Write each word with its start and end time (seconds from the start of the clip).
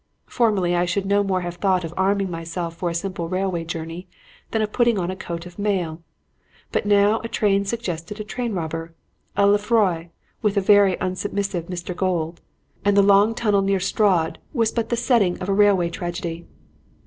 Formerly 0.25 0.75
I 0.75 0.85
should 0.85 1.05
no 1.05 1.21
more 1.23 1.41
have 1.41 1.57
thought 1.57 1.83
of 1.83 1.93
arming 1.95 2.31
myself 2.31 2.75
for 2.75 2.89
a 2.89 2.95
simple 2.95 3.29
railway 3.29 3.63
journey 3.63 4.07
than 4.49 4.63
of 4.63 4.71
putting 4.71 4.97
on 4.97 5.11
a 5.11 5.15
coat 5.15 5.45
of 5.45 5.59
mail; 5.59 6.01
but 6.71 6.87
now 6.87 7.19
a 7.19 7.27
train 7.27 7.65
suggested 7.65 8.19
a 8.19 8.23
train 8.23 8.53
robber 8.53 8.95
a 9.37 9.45
Lefroy, 9.45 10.09
with 10.41 10.57
a 10.57 10.59
very 10.59 10.97
unsubmissive 10.99 11.67
Mr. 11.67 11.95
Gold 11.95 12.41
and 12.83 12.97
the 12.97 13.03
long 13.03 13.35
tunnel 13.35 13.61
near 13.61 13.79
Strood 13.79 14.39
was 14.53 14.71
but 14.71 14.89
the 14.89 14.97
setting 14.97 15.39
of 15.39 15.49
a 15.49 15.53
railway 15.53 15.91
tragedy. 15.91 16.47